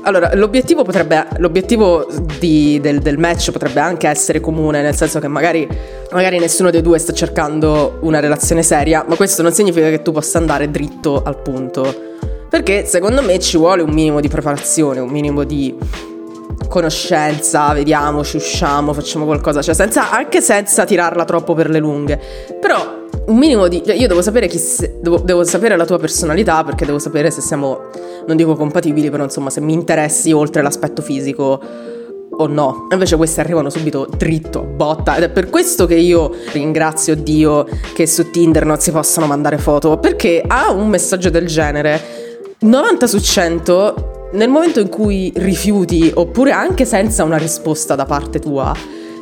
Allora, 0.02 0.34
l'obiettivo 0.34 0.82
potrebbe. 0.82 1.26
L'obiettivo 1.38 2.06
di, 2.38 2.78
del, 2.80 3.00
del, 3.00 3.18
match 3.18 3.50
potrebbe 3.50 3.80
anche 3.80 4.08
essere 4.08 4.40
comune, 4.40 4.82
nel 4.82 4.94
senso 4.94 5.18
che 5.20 5.28
magari, 5.28 5.66
magari 6.12 6.38
nessuno 6.38 6.70
dei 6.70 6.82
due 6.82 6.98
sta 6.98 7.12
cercando 7.12 7.98
una 8.00 8.20
relazione 8.20 8.62
seria, 8.62 9.04
ma 9.08 9.16
questo 9.16 9.42
non 9.42 9.52
significa 9.52 9.88
che 9.88 10.02
tu 10.02 10.12
possa 10.12 10.38
andare 10.38 10.70
dritto 10.70 11.22
al 11.22 11.40
punto. 11.40 12.12
Perché 12.48 12.84
secondo 12.84 13.22
me 13.22 13.38
ci 13.40 13.56
vuole 13.56 13.82
un 13.82 13.90
minimo 13.90 14.20
di 14.20 14.28
preparazione, 14.28 15.00
un 15.00 15.08
minimo 15.08 15.44
di 15.44 15.74
conoscenza, 16.68 17.73
vediamo, 17.73 18.25
ci 18.25 18.37
usciamo, 18.37 18.92
facciamo 18.92 19.25
qualcosa, 19.25 19.62
cioè 19.62 19.75
senza, 19.75 20.11
anche 20.11 20.40
senza 20.40 20.84
tirarla 20.84 21.25
troppo 21.25 21.54
per 21.54 21.70
le 21.70 21.78
lunghe. 21.78 22.20
Però 22.61 23.02
un 23.26 23.37
minimo 23.37 23.68
di... 23.68 23.82
Cioè 23.84 23.94
io 23.94 24.08
devo 24.08 24.23
sapere 24.23 24.46
chi 24.46 24.58
se, 24.58 24.99
devo, 25.00 25.18
devo, 25.18 25.44
sapere 25.44 25.76
la 25.76 25.87
tua 25.87 25.99
personalità 25.99 26.62
perché 26.64 26.84
devo 26.84 26.99
sapere 26.99 27.30
se 27.30 27.40
siamo, 27.40 27.90
non 28.26 28.37
dico 28.37 28.54
compatibili, 28.54 29.11
però 29.11 29.25
insomma 29.25 29.50
se 29.50 29.61
mi 29.61 29.73
interessi 29.73 30.32
oltre 30.32 30.62
l'aspetto 30.62 31.02
fisico 31.02 31.61
o 32.37 32.46
no. 32.46 32.88
Invece 32.90 33.16
questi 33.16 33.40
arrivano 33.40 33.70
subito 33.70 34.08
dritto, 34.16 34.62
botta. 34.62 35.16
Ed 35.16 35.25
è 35.25 35.28
per 35.30 35.50
questo 35.50 35.87
che 35.87 35.94
io 35.94 36.32
ringrazio 36.52 37.14
Dio 37.14 37.66
che 37.94 38.06
su 38.06 38.30
Tinder 38.30 38.64
non 38.64 38.78
si 38.78 38.90
possano 38.90 39.26
mandare 39.26 39.58
foto. 39.58 39.99
Perché 39.99 40.42
a 40.46 40.70
un 40.70 40.88
messaggio 40.88 41.30
del 41.30 41.46
genere, 41.46 42.00
90 42.61 43.06
su 43.06 43.20
100, 43.20 44.13
nel 44.35 44.49
momento 44.49 44.81
in 44.81 44.88
cui 44.88 45.33
rifiuti, 45.37 46.11
oppure 46.12 46.50
anche 46.50 46.85
senza 46.85 47.25
una 47.25 47.37
risposta 47.37 47.95
da 47.95 48.05
parte 48.05 48.41
tua, 48.41 48.75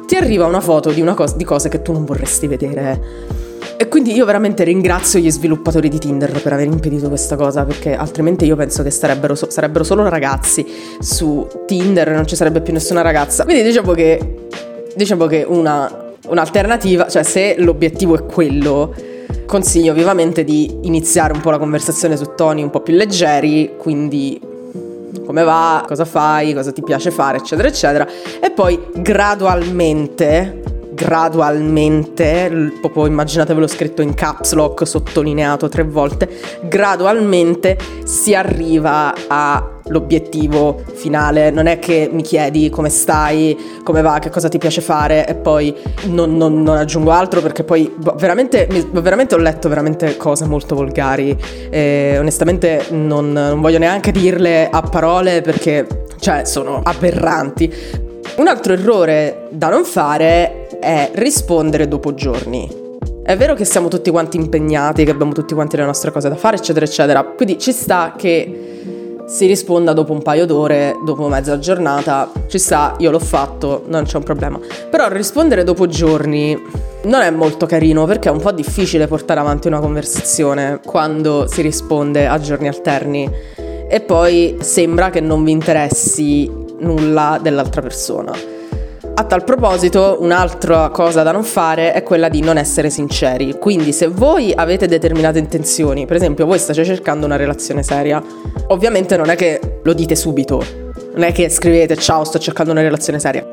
ti 0.06 0.16
arriva 0.16 0.46
una 0.46 0.60
foto 0.60 0.90
di, 0.90 1.00
una 1.00 1.14
cosa, 1.14 1.36
di 1.36 1.44
cose 1.44 1.68
che 1.68 1.82
tu 1.82 1.92
non 1.92 2.04
vorresti 2.04 2.46
vedere. 2.46 3.40
E 3.76 3.88
quindi 3.88 4.14
io 4.14 4.24
veramente 4.24 4.64
ringrazio 4.64 5.18
gli 5.18 5.30
sviluppatori 5.30 5.88
di 5.88 5.98
Tinder 5.98 6.30
per 6.40 6.52
aver 6.52 6.66
impedito 6.66 7.08
questa 7.08 7.36
cosa, 7.36 7.64
perché 7.64 7.94
altrimenti 7.94 8.44
io 8.44 8.56
penso 8.56 8.82
che 8.82 8.90
sarebbero, 8.90 9.34
so- 9.34 9.50
sarebbero 9.50 9.84
solo 9.84 10.08
ragazzi 10.08 10.64
su 11.00 11.46
Tinder 11.66 12.08
e 12.08 12.14
non 12.14 12.26
ci 12.26 12.36
sarebbe 12.36 12.60
più 12.60 12.72
nessuna 12.72 13.02
ragazza. 13.02 13.44
Quindi 13.44 13.62
diciamo 13.62 13.92
che, 13.92 14.46
diciamo 14.94 15.26
che 15.26 15.44
una, 15.46 16.14
un'alternativa, 16.28 17.08
cioè 17.08 17.22
se 17.22 17.56
l'obiettivo 17.58 18.14
è 18.14 18.24
quello, 18.24 18.94
consiglio 19.46 19.92
vivamente 19.92 20.44
di 20.44 20.78
iniziare 20.82 21.32
un 21.32 21.40
po' 21.40 21.50
la 21.50 21.58
conversazione 21.58 22.16
su 22.16 22.32
toni 22.34 22.62
un 22.62 22.70
po' 22.70 22.80
più 22.80 22.94
leggeri, 22.94 23.72
quindi 23.76 24.40
come 25.24 25.42
va, 25.42 25.84
cosa 25.86 26.04
fai, 26.04 26.54
cosa 26.54 26.72
ti 26.72 26.82
piace 26.82 27.10
fare, 27.10 27.38
eccetera, 27.38 27.68
eccetera, 27.68 28.06
e 28.40 28.50
poi 28.50 28.80
gradualmente 28.94 30.71
gradualmente, 30.94 32.72
proprio 32.80 33.06
immaginatevelo 33.06 33.66
scritto 33.66 34.02
in 34.02 34.14
caps 34.14 34.52
lock, 34.52 34.86
sottolineato 34.86 35.68
tre 35.68 35.84
volte, 35.84 36.28
gradualmente 36.62 37.78
si 38.04 38.34
arriva 38.34 39.12
all'obiettivo 39.26 40.82
finale. 40.94 41.50
Non 41.50 41.66
è 41.66 41.78
che 41.78 42.08
mi 42.12 42.22
chiedi 42.22 42.70
come 42.70 42.88
stai, 42.88 43.80
come 43.82 44.02
va, 44.02 44.18
che 44.18 44.30
cosa 44.30 44.48
ti 44.48 44.58
piace 44.58 44.80
fare 44.80 45.26
e 45.26 45.34
poi 45.34 45.74
non, 46.04 46.36
non, 46.36 46.62
non 46.62 46.76
aggiungo 46.76 47.10
altro 47.10 47.40
perché 47.40 47.64
poi 47.64 47.92
boh, 47.94 48.14
veramente, 48.18 48.68
veramente, 48.92 49.34
ho 49.34 49.38
letto 49.38 49.68
veramente 49.68 50.16
cose 50.16 50.44
molto 50.46 50.74
volgari 50.74 51.36
e 51.70 52.16
onestamente 52.18 52.86
non, 52.90 53.32
non 53.32 53.60
voglio 53.60 53.78
neanche 53.78 54.12
dirle 54.12 54.68
a 54.70 54.82
parole 54.82 55.40
perché 55.40 55.86
cioè 56.18 56.44
sono 56.44 56.80
aberranti. 56.82 58.00
Un 58.34 58.48
altro 58.48 58.72
errore 58.72 59.48
da 59.50 59.68
non 59.68 59.84
fare 59.84 60.61
è 60.82 61.12
rispondere 61.14 61.86
dopo 61.86 62.12
giorni. 62.12 62.68
È 63.22 63.36
vero 63.36 63.54
che 63.54 63.64
siamo 63.64 63.86
tutti 63.86 64.10
quanti 64.10 64.36
impegnati, 64.36 65.04
che 65.04 65.12
abbiamo 65.12 65.32
tutti 65.32 65.54
quanti 65.54 65.76
le 65.76 65.84
nostre 65.84 66.10
cose 66.10 66.28
da 66.28 66.34
fare, 66.34 66.56
eccetera, 66.56 66.84
eccetera. 66.84 67.22
Quindi 67.22 67.56
ci 67.56 67.70
sta 67.70 68.14
che 68.16 69.22
si 69.26 69.46
risponda 69.46 69.92
dopo 69.92 70.12
un 70.12 70.22
paio 70.22 70.44
d'ore, 70.44 70.96
dopo 71.04 71.28
mezza 71.28 71.58
giornata. 71.60 72.30
Ci 72.48 72.58
sta, 72.58 72.96
io 72.98 73.12
l'ho 73.12 73.20
fatto, 73.20 73.84
non 73.86 74.02
c'è 74.02 74.16
un 74.16 74.24
problema. 74.24 74.58
Però 74.90 75.08
rispondere 75.08 75.62
dopo 75.62 75.86
giorni 75.86 76.60
non 77.04 77.22
è 77.22 77.30
molto 77.30 77.64
carino 77.66 78.04
perché 78.04 78.28
è 78.28 78.32
un 78.32 78.40
po' 78.40 78.52
difficile 78.52 79.06
portare 79.06 79.38
avanti 79.38 79.68
una 79.68 79.78
conversazione 79.78 80.80
quando 80.84 81.46
si 81.46 81.62
risponde 81.62 82.26
a 82.26 82.40
giorni 82.40 82.66
alterni. 82.66 83.30
E 83.88 84.00
poi 84.00 84.56
sembra 84.60 85.10
che 85.10 85.20
non 85.20 85.44
vi 85.44 85.52
interessi 85.52 86.50
nulla 86.80 87.38
dell'altra 87.40 87.82
persona. 87.82 88.51
A 89.14 89.24
tal 89.24 89.44
proposito, 89.44 90.16
un'altra 90.20 90.88
cosa 90.88 91.22
da 91.22 91.32
non 91.32 91.44
fare 91.44 91.92
è 91.92 92.02
quella 92.02 92.30
di 92.30 92.40
non 92.40 92.56
essere 92.56 92.88
sinceri. 92.88 93.56
Quindi, 93.58 93.92
se 93.92 94.06
voi 94.06 94.54
avete 94.54 94.86
determinate 94.86 95.38
intenzioni, 95.38 96.06
per 96.06 96.16
esempio, 96.16 96.46
voi 96.46 96.58
state 96.58 96.82
cercando 96.82 97.26
una 97.26 97.36
relazione 97.36 97.82
seria, 97.82 98.22
ovviamente 98.68 99.18
non 99.18 99.28
è 99.28 99.36
che 99.36 99.80
lo 99.82 99.92
dite 99.92 100.16
subito, 100.16 100.64
non 101.14 101.24
è 101.24 101.32
che 101.32 101.50
scrivete 101.50 101.94
ciao, 101.96 102.24
sto 102.24 102.38
cercando 102.38 102.72
una 102.72 102.80
relazione 102.80 103.20
seria. 103.20 103.46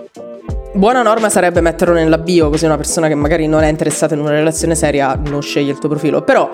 Buona 0.71 1.01
norma 1.01 1.29
sarebbe 1.29 1.59
metterlo 1.59 1.93
nella 1.93 2.17
bio, 2.17 2.49
così 2.49 2.63
una 2.63 2.77
persona 2.77 3.09
che 3.09 3.15
magari 3.15 3.45
non 3.45 3.63
è 3.63 3.67
interessata 3.67 4.13
in 4.13 4.21
una 4.21 4.31
relazione 4.31 4.75
seria 4.75 5.19
non 5.25 5.41
sceglie 5.41 5.71
il 5.71 5.77
tuo 5.77 5.89
profilo. 5.89 6.21
Però 6.21 6.49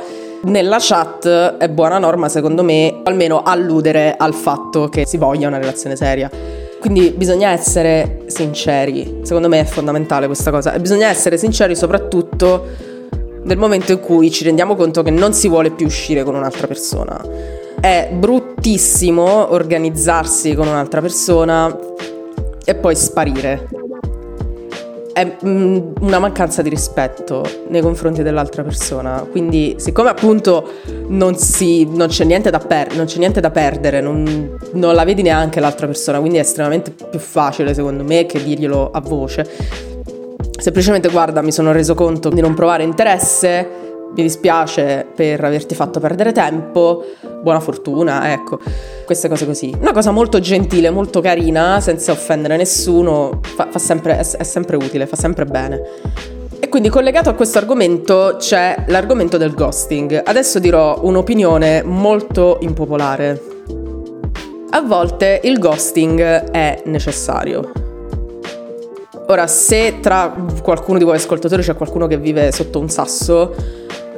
nella 0.46 0.78
chat 0.80 1.58
è 1.58 1.70
buona 1.70 2.00
norma, 2.00 2.28
secondo 2.28 2.64
me, 2.64 3.02
almeno 3.04 3.44
alludere 3.44 4.16
al 4.18 4.34
fatto 4.34 4.90
che 4.90 5.06
si 5.06 5.18
voglia 5.18 5.48
una 5.48 5.58
relazione 5.58 5.96
seria. 5.96 6.64
Quindi 6.86 7.16
bisogna 7.18 7.50
essere 7.50 8.26
sinceri, 8.28 9.22
secondo 9.24 9.48
me 9.48 9.60
è 9.60 9.64
fondamentale 9.64 10.28
questa 10.28 10.52
cosa, 10.52 10.72
e 10.72 10.80
bisogna 10.80 11.08
essere 11.08 11.36
sinceri 11.36 11.76
soprattutto 11.76 12.64
nel 13.42 13.58
momento 13.58 13.92
in 13.92 14.00
cui 14.00 14.30
ci 14.30 14.44
rendiamo 14.44 14.76
conto 14.76 15.02
che 15.02 15.10
non 15.10 15.34
si 15.34 15.48
vuole 15.48 15.72
più 15.72 15.88
uscire 15.88 16.24
con 16.24 16.36
un'altra 16.36 16.68
persona. 16.68 17.20
È 17.80 18.12
bruttissimo 18.14 19.52
organizzarsi 19.52 20.54
con 20.54 20.68
un'altra 20.68 21.02
persona 21.02 21.76
e 22.64 22.76
poi 22.76 22.96
sparire 22.96 23.68
è 25.16 25.38
mm, 25.46 25.94
una 26.02 26.20
mancanza 26.20 26.62
di 26.62 26.68
rispetto 26.68 27.46
nei 27.70 27.80
confronti 27.80 28.22
dell'altra 28.22 28.64
persona. 28.64 29.26
Quindi, 29.32 29.76
siccome 29.78 30.10
appunto 30.10 30.72
non, 31.08 31.38
si, 31.38 31.86
non, 31.86 32.10
c'è, 32.10 32.26
niente 32.26 32.50
da 32.50 32.60
per, 32.60 32.94
non 32.98 33.06
c'è 33.06 33.20
niente 33.20 33.40
da 33.40 33.50
perdere, 33.50 34.02
non, 34.02 34.58
non, 34.74 34.94
la 34.94 35.06
vedi 35.06 35.22
neanche 35.22 35.62
l'altra 35.62 35.88
persona, 35.88 36.20
quindi 36.20 36.38
è 36.38 36.42
estremamente 36.42 36.92
più 36.92 37.20
facile 37.20 37.74
secondo 37.74 38.04
me 38.04 38.26
che 38.26 38.44
dirglielo 38.44 38.92
a 38.92 39.00
voce. 39.00 39.50
Semplicemente 40.60 41.08
guarda, 41.08 41.42
mi 41.42 41.54
sono 41.54 41.72
reso 41.72 41.94
conto 41.94 42.28
di 42.28 42.42
non 42.42 42.54
provare 42.54 42.84
interesse, 42.84 43.85
mi 44.16 44.22
dispiace 44.22 45.06
per 45.14 45.44
averti 45.44 45.76
fatto 45.76 46.00
perdere 46.00 46.32
tempo, 46.32 47.04
buona 47.42 47.60
fortuna, 47.60 48.32
ecco, 48.32 48.60
queste 49.06 49.28
cose 49.28 49.46
così. 49.46 49.76
Una 49.80 49.92
cosa 49.92 50.12
molto 50.12 50.40
gentile, 50.40 50.90
molto 50.90 51.22
carina, 51.22 51.80
senza 51.82 52.12
offendere 52.12 52.58
nessuno, 52.58 53.40
fa, 53.42 53.68
fa 53.70 53.80
sempre, 53.80 54.18
è, 54.18 54.38
è 54.38 54.44
sempre 54.44 54.78
utile, 54.78 55.06
fa 55.06 55.16
sempre 55.16 55.46
bene. 55.46 55.82
E 56.60 56.70
quindi 56.70 56.90
collegato 56.90 57.30
a 57.30 57.34
questo 57.34 57.58
argomento 57.58 58.38
c'è 58.40 58.86
l'argomento 58.88 59.38
del 59.38 59.54
ghosting. 59.54 60.22
Adesso 60.24 60.60
dirò 60.60 61.00
un'opinione 61.02 61.84
molto 61.84 62.58
impopolare. 62.62 63.42
A 64.72 64.82
volte 64.82 65.42
il 65.44 65.60
ghosting 65.60 66.22
è 66.52 66.82
necessario. 66.86 67.72
Ora, 69.28 69.48
se 69.48 70.00
tra 70.02 70.36
qualcuno 70.62 70.98
di 70.98 71.04
voi 71.04 71.16
ascoltatori 71.16 71.64
c'è 71.64 71.76
qualcuno 71.76 72.08
che 72.08 72.18
vive 72.18 72.52
sotto 72.52 72.80
un 72.80 72.90
sasso, 72.90 73.56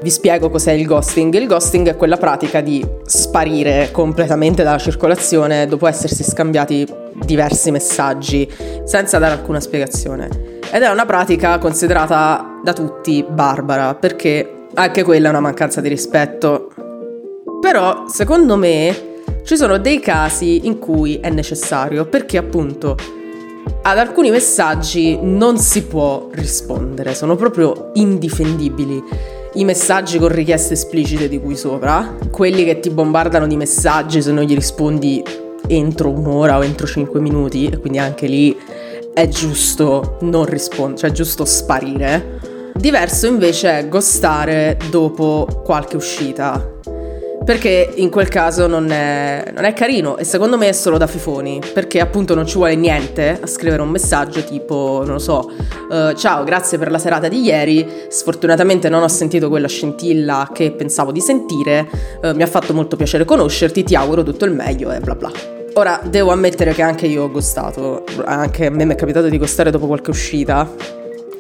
Vi 0.02 0.10
spiego 0.12 0.50
cos'è 0.50 0.72
il 0.72 0.86
ghosting. 0.86 1.34
Il 1.34 1.48
ghosting 1.48 1.88
è 1.90 1.96
quella 1.96 2.18
pratica 2.18 2.62
di 2.62 2.86
sparire 3.06 3.90
completamente 3.92 4.64
dalla 4.64 4.78
circolazione 4.78 5.66
dopo 5.66 5.88
essersi 5.88 6.24
scambiati 6.24 6.88
diversi 7.26 7.72
messaggi 7.72 8.50
senza 8.84 9.18
dare 9.18 9.34
alcuna 9.34 9.60
spiegazione. 9.60 10.60
Ed 10.72 10.84
è 10.84 10.90
una 10.90 11.06
pratica 11.06 11.58
considerata 11.58 12.60
da 12.64 12.74
tutti 12.74 13.26
barbara 13.28 13.96
perché 13.96 14.68
anche 14.76 15.04
quella 15.04 15.28
è 15.28 15.30
una 15.32 15.40
mancanza 15.40 15.82
di 15.82 15.90
rispetto. 15.90 16.70
Però, 17.60 18.06
secondo 18.08 18.56
me, 18.56 18.96
ci 19.44 19.58
sono 19.58 19.78
dei 19.78 20.00
casi 20.00 20.68
in 20.68 20.78
cui 20.78 21.20
è 21.20 21.30
necessario 21.30 22.06
perché 22.06 22.38
appunto 22.38 22.96
ad 23.82 23.98
alcuni 23.98 24.30
messaggi 24.30 25.18
non 25.22 25.58
si 25.58 25.84
può 25.86 26.28
rispondere, 26.34 27.16
sono 27.16 27.36
proprio 27.36 27.92
indifendibili. 27.94 29.02
I 29.58 29.66
messaggi 29.66 30.20
con 30.20 30.28
richieste 30.28 30.74
esplicite 30.74 31.28
di 31.28 31.40
cui 31.40 31.58
sopra, 31.58 32.16
quelli 32.30 32.64
che 32.64 32.80
ti 32.80 32.92
bombardano 32.92 33.48
di 33.48 33.58
messaggi 33.58 34.22
se 34.22 34.32
non 34.32 34.44
gli 34.44 34.54
rispondi 34.54 35.24
entro 35.66 36.12
un'ora 36.12 36.60
o 36.60 36.64
entro 36.64 36.86
cinque 36.86 37.20
minuti, 37.20 37.66
e 37.66 37.80
quindi 37.80 37.98
anche 37.98 38.28
lì 38.28 38.56
è 39.16 39.28
giusto 39.28 40.20
non 40.22 40.46
rispondere, 40.46 40.98
cioè 40.98 41.10
è 41.10 41.14
giusto 41.14 41.44
sparire. 41.44 42.40
Diverso 42.76 43.26
invece 43.26 43.80
è 43.80 43.90
ghostare 43.90 44.78
dopo 44.92 45.48
qualche 45.64 45.96
uscita, 45.96 46.77
perché 47.48 47.94
in 47.96 48.10
quel 48.10 48.28
caso 48.28 48.68
non 48.68 48.92
è, 48.92 49.54
non 49.56 49.64
è, 49.64 49.72
carino 49.72 50.18
e 50.18 50.26
secondo 50.26 50.58
me 50.58 50.68
è 50.68 50.72
solo 50.74 50.98
da 50.98 51.08
fifoni, 51.08 51.62
perché 51.74 52.02
appunto 52.02 52.36
non 52.36 52.46
ci 52.46 52.56
vuole 52.56 52.76
niente 52.76 53.40
a 53.42 53.48
scrivere 53.48 53.82
un 53.82 53.88
messaggio 53.88 54.44
tipo, 54.44 55.02
non 55.06 55.14
lo 55.14 55.20
so, 55.20 55.50
uh, 55.90 56.12
ciao, 56.12 56.44
grazie 56.44 56.78
per 56.78 56.92
la 56.92 57.00
serata 57.00 57.30
di 57.30 57.42
ieri, 57.42 57.88
sfortunatamente 58.10 58.90
non 58.90 59.02
ho 59.02 59.08
sentito 59.08 59.48
quella 59.48 59.70
scintilla 59.70 60.50
che 60.54 60.74
pensavo 60.74 61.14
di 61.14 61.22
sentire, 61.22 61.88
uh, 62.22 62.36
mi 62.36 62.44
ha 62.44 62.48
fatto 62.48 62.74
molto 62.74 62.98
piacere 62.98 63.24
conoscerti, 63.24 63.82
ti 63.86 63.96
auguro 63.96 64.24
tutto 64.24 64.44
il 64.44 64.52
meglio 64.52 64.92
e 64.92 65.00
bla 65.00 65.16
bla. 65.16 65.32
Ora, 65.76 66.02
devo 66.04 66.32
ammettere 66.32 66.74
che 66.74 66.82
anche 66.82 67.08
io 67.08 67.24
ho 67.24 67.32
gustato, 67.32 68.04
anche 68.26 68.66
a 68.66 68.72
me 68.72 68.84
mi 68.84 68.92
è 68.92 68.98
capitato 68.98 69.30
di 69.30 69.38
gustare 69.38 69.72
dopo 69.72 69.88
qualche 69.88 70.10
uscita, 70.10 70.70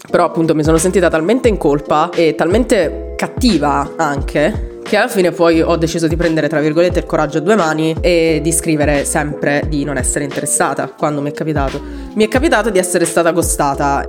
però 0.09 0.23
appunto 0.23 0.55
mi 0.55 0.63
sono 0.63 0.77
sentita 0.77 1.09
talmente 1.09 1.49
in 1.49 1.57
colpa 1.57 2.09
e 2.15 2.33
talmente 2.33 3.13
cattiva 3.17 3.95
anche 3.97 4.75
che 4.87 4.95
alla 4.95 5.09
fine 5.09 5.31
poi 5.31 5.61
ho 5.61 5.75
deciso 5.75 6.07
di 6.07 6.15
prendere 6.15 6.47
tra 6.47 6.61
virgolette 6.61 6.99
il 6.99 7.05
coraggio 7.05 7.39
a 7.39 7.41
due 7.41 7.55
mani 7.55 7.93
e 7.99 8.39
di 8.41 8.53
scrivere 8.53 9.03
sempre 9.03 9.63
di 9.67 9.83
non 9.83 9.97
essere 9.97 10.23
interessata 10.23 10.87
quando 10.87 11.21
mi 11.21 11.29
è 11.29 11.33
capitato. 11.33 11.81
Mi 12.13 12.23
è 12.23 12.29
capitato 12.29 12.69
di 12.69 12.79
essere 12.79 13.03
stata 13.03 13.29
accostata. 13.29 14.07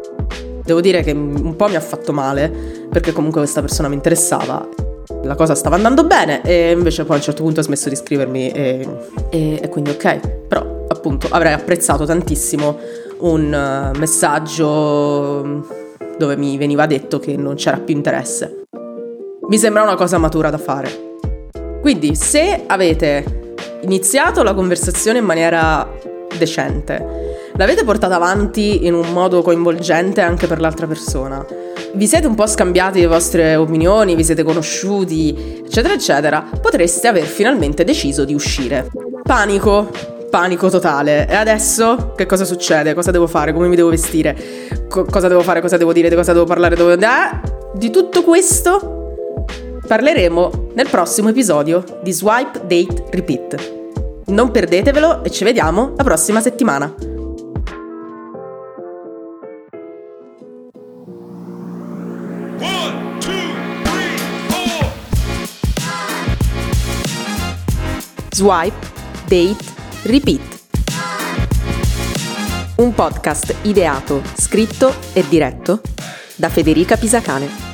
Devo 0.63 0.81
dire 0.81 1.03
che 1.03 1.11
un 1.11 1.57
po' 1.57 1.67
mi 1.67 1.75
ha 1.75 1.81
fatto 1.81 2.13
male 2.13 2.49
perché 2.89 3.13
comunque 3.13 3.41
questa 3.41 3.61
persona 3.61 3.89
mi 3.89 3.95
interessava. 3.95 4.69
La 5.25 5.35
cosa 5.35 5.57
stava 5.57 5.75
andando 5.75 6.05
bene 6.05 6.43
e 6.43 6.71
invece 6.71 7.03
poi 7.03 7.17
a 7.17 7.19
un 7.19 7.25
certo 7.25 7.43
punto 7.43 7.59
ha 7.59 7.65
smesso 7.65 7.89
di 7.89 7.97
scrivermi 7.97 8.51
e, 8.51 8.89
e, 9.31 9.59
e 9.61 9.69
quindi 9.69 9.91
ok. 9.91 10.47
Però 10.47 10.85
appunto 10.87 11.27
avrei 11.31 11.55
apprezzato 11.55 12.05
tantissimo 12.05 12.79
un 13.19 13.93
uh, 13.93 13.99
messaggio 13.99 15.67
dove 16.17 16.37
mi 16.37 16.57
veniva 16.57 16.87
detto 16.87 17.19
che 17.19 17.37
non 17.37 17.57
c'era 17.57 17.79
più 17.79 17.97
interesse 17.97 18.58
mi 19.49 19.57
sembra 19.57 19.83
una 19.83 19.95
cosa 19.95 20.19
matura 20.19 20.51
da 20.51 20.59
fare. 20.59 21.07
Quindi, 21.81 22.15
se 22.15 22.65
avete 22.67 23.47
iniziato 23.83 24.43
la 24.43 24.53
conversazione 24.53 25.19
in 25.19 25.25
maniera 25.25 25.89
decente, 26.37 27.51
l'avete 27.55 27.83
portata 27.83 28.17
avanti 28.17 28.85
in 28.87 28.93
un 28.93 29.11
modo 29.11 29.41
coinvolgente 29.41 30.21
anche 30.21 30.47
per 30.47 30.61
l'altra 30.61 30.87
persona, 30.87 31.45
vi 31.95 32.07
siete 32.07 32.27
un 32.27 32.35
po' 32.35 32.47
scambiati 32.47 33.01
le 33.01 33.07
vostre 33.07 33.57
opinioni, 33.57 34.15
vi 34.15 34.25
siete 34.25 34.43
conosciuti, 34.43 35.63
eccetera, 35.65 35.95
eccetera, 35.95 36.45
potreste 36.61 37.09
aver 37.09 37.25
finalmente 37.25 37.85
deciso 37.85 38.27
di 38.27 38.35
uscire. 38.35 38.91
Panico, 39.23 39.91
panico 40.29 40.69
totale. 40.69 41.27
E 41.27 41.35
adesso 41.35 42.13
che 42.15 42.27
cosa 42.27 42.45
succede? 42.45 42.93
Cosa 42.93 43.11
devo 43.11 43.27
fare? 43.27 43.55
Come 43.55 43.69
mi 43.69 43.77
devo 43.77 43.89
vestire? 43.89 44.37
Co- 44.91 45.07
cosa 45.07 45.29
devo 45.29 45.41
fare? 45.41 45.63
Cosa 45.63 45.79
devo 45.79 45.95
dire? 45.95 46.11
Di 46.11 46.17
cosa 46.17 46.35
devo 46.35 46.45
parlare? 46.45 46.77
Dove... 46.77 46.95
Eh? 46.95 47.57
Di 47.75 47.89
tutto 47.91 48.23
questo 48.23 48.98
Parleremo 49.89 50.73
nel 50.75 50.87
prossimo 50.91 51.31
episodio 51.31 51.83
di 52.03 52.13
Swipe 52.13 52.61
Date 52.67 53.05
Repeat. 53.09 54.27
Non 54.27 54.51
perdetevelo 54.51 55.25
e 55.25 55.31
ci 55.31 55.45
vediamo 55.45 55.95
la 55.97 56.05
prossima 56.05 56.43
settimana. 56.43 56.95
Swipe, 68.31 68.87
Date, 69.27 69.65
Repeat. 70.03 70.41
Un 72.77 72.93
podcast 72.93 73.55
ideato, 73.63 74.21
scritto 74.37 74.93
e 75.15 75.25
diretto 75.27 75.81
da 76.37 76.51
Federica 76.51 76.99
Pisacane. 76.99 77.68